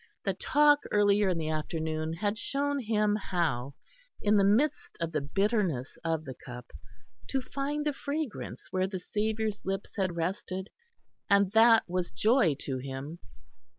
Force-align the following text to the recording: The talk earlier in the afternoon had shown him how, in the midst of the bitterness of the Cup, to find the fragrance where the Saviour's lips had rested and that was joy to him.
The 0.25 0.33
talk 0.33 0.79
earlier 0.89 1.29
in 1.29 1.37
the 1.37 1.51
afternoon 1.51 2.13
had 2.13 2.35
shown 2.35 2.79
him 2.79 3.15
how, 3.17 3.75
in 4.19 4.35
the 4.37 4.43
midst 4.43 4.97
of 4.99 5.11
the 5.11 5.21
bitterness 5.21 5.95
of 6.03 6.25
the 6.25 6.33
Cup, 6.43 6.71
to 7.29 7.39
find 7.39 7.85
the 7.85 7.93
fragrance 7.93 8.69
where 8.71 8.87
the 8.87 8.97
Saviour's 8.99 9.63
lips 9.63 9.95
had 9.97 10.15
rested 10.15 10.71
and 11.29 11.51
that 11.51 11.83
was 11.87 12.09
joy 12.09 12.55
to 12.61 12.79
him. 12.79 13.19